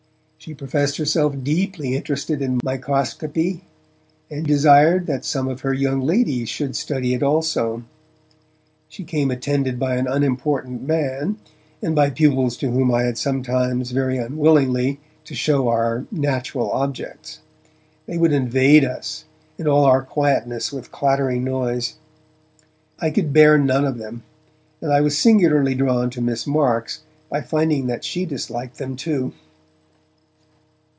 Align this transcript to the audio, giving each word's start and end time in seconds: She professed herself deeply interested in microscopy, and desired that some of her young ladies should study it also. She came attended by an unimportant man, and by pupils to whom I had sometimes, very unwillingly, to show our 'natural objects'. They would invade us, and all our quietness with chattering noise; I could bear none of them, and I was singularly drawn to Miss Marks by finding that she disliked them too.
She 0.43 0.55
professed 0.55 0.97
herself 0.97 1.35
deeply 1.43 1.95
interested 1.95 2.41
in 2.41 2.61
microscopy, 2.63 3.61
and 4.27 4.43
desired 4.43 5.05
that 5.05 5.23
some 5.23 5.47
of 5.47 5.61
her 5.61 5.71
young 5.71 6.01
ladies 6.01 6.49
should 6.49 6.75
study 6.75 7.13
it 7.13 7.21
also. 7.21 7.83
She 8.89 9.03
came 9.03 9.29
attended 9.29 9.77
by 9.77 9.97
an 9.97 10.07
unimportant 10.07 10.81
man, 10.81 11.37
and 11.79 11.93
by 11.95 12.09
pupils 12.09 12.57
to 12.57 12.71
whom 12.71 12.91
I 12.91 13.03
had 13.03 13.19
sometimes, 13.19 13.91
very 13.91 14.17
unwillingly, 14.17 14.99
to 15.25 15.35
show 15.35 15.67
our 15.67 16.07
'natural 16.11 16.71
objects'. 16.71 17.37
They 18.07 18.17
would 18.17 18.33
invade 18.33 18.83
us, 18.83 19.25
and 19.59 19.67
all 19.67 19.85
our 19.85 20.01
quietness 20.01 20.73
with 20.73 20.91
chattering 20.91 21.43
noise; 21.43 21.97
I 22.99 23.11
could 23.11 23.31
bear 23.31 23.59
none 23.59 23.85
of 23.85 23.99
them, 23.99 24.23
and 24.81 24.91
I 24.91 25.01
was 25.01 25.15
singularly 25.15 25.75
drawn 25.75 26.09
to 26.09 26.19
Miss 26.19 26.47
Marks 26.47 27.03
by 27.29 27.41
finding 27.41 27.85
that 27.85 28.03
she 28.03 28.25
disliked 28.25 28.79
them 28.79 28.95
too. 28.95 29.33